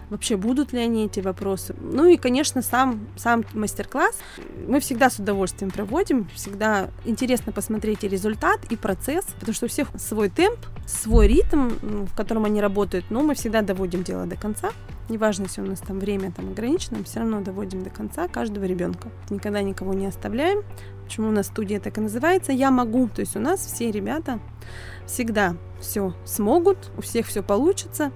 вообще 0.08 0.36
будут 0.36 0.72
ли 0.72 0.80
они 0.80 1.06
эти 1.06 1.20
вопросы. 1.20 1.74
Ну 1.80 2.06
и, 2.06 2.16
конечно, 2.16 2.62
сам, 2.62 3.06
сам 3.16 3.44
мастер-класс 3.54 4.18
мы 4.66 4.80
всегда 4.80 5.10
с 5.10 5.18
удовольствием 5.18 5.70
проводим, 5.70 6.28
всегда 6.34 6.90
интересно 7.04 7.52
посмотреть 7.52 8.04
и 8.04 8.08
результат, 8.08 8.60
и 8.70 8.76
процесс, 8.76 9.24
потому 9.38 9.54
что 9.54 9.66
у 9.66 9.68
всех 9.68 9.88
свой 9.98 10.28
темп, 10.28 10.58
свой 10.86 11.28
ритм, 11.28 11.70
в 12.06 12.14
котором 12.14 12.44
они 12.44 12.60
работают, 12.60 13.06
но 13.10 13.22
мы 13.22 13.34
всегда 13.34 13.62
доводим 13.62 14.02
дело 14.02 14.26
до 14.26 14.36
конца. 14.36 14.70
Неважно, 15.10 15.44
если 15.44 15.60
у 15.60 15.66
нас 15.66 15.80
там 15.80 15.98
время 15.98 16.30
там 16.30 16.50
ограничено, 16.50 16.98
мы 16.98 17.04
все 17.04 17.18
равно 17.18 17.40
доводим 17.40 17.82
до 17.82 17.90
конца 17.90 18.28
каждого 18.28 18.64
ребенка. 18.64 19.08
Никогда 19.28 19.60
никого 19.60 19.92
не 19.92 20.06
оставляем. 20.06 20.62
Почему 21.02 21.28
у 21.28 21.32
нас 21.32 21.48
студия 21.48 21.80
так 21.80 21.98
и 21.98 22.00
называется? 22.00 22.52
Я 22.52 22.70
могу. 22.70 23.08
То 23.08 23.20
есть 23.20 23.34
у 23.34 23.40
нас 23.40 23.58
все 23.58 23.90
ребята 23.90 24.38
всегда 25.06 25.56
все 25.80 26.14
смогут, 26.24 26.92
у 26.96 27.00
всех 27.00 27.26
все 27.26 27.42
получится. 27.42 28.12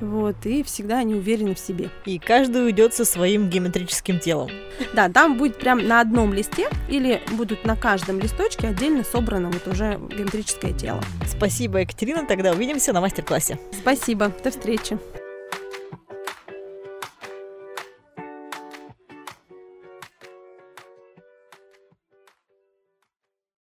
Вот, 0.00 0.46
и 0.46 0.62
всегда 0.64 0.98
они 0.98 1.14
уверены 1.14 1.54
в 1.54 1.58
себе. 1.58 1.90
И 2.06 2.18
каждый 2.18 2.64
уйдет 2.64 2.94
со 2.94 3.04
своим 3.04 3.50
геометрическим 3.50 4.18
телом. 4.18 4.50
Да, 4.94 5.10
там 5.10 5.36
будет 5.36 5.58
прям 5.58 5.86
на 5.86 6.00
одном 6.00 6.32
листе 6.32 6.70
или 6.88 7.20
будут 7.32 7.66
на 7.66 7.76
каждом 7.76 8.18
листочке 8.18 8.68
отдельно 8.68 9.04
собрано 9.04 9.50
вот 9.50 9.68
уже 9.68 10.00
геометрическое 10.10 10.72
тело. 10.72 11.02
Спасибо, 11.28 11.80
Екатерина. 11.80 12.26
Тогда 12.26 12.52
увидимся 12.52 12.94
на 12.94 13.02
мастер-классе. 13.02 13.60
Спасибо. 13.82 14.32
До 14.42 14.50
встречи. 14.50 14.98